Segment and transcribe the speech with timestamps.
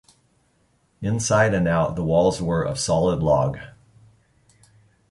[1.03, 3.59] Inside and out, the walls were of solid log.